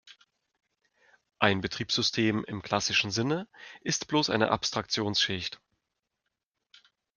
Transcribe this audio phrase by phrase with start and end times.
[1.37, 3.47] Ein Betriebssystem im klassischen Sinne
[3.81, 5.61] ist bloß eine Abstraktionsschicht.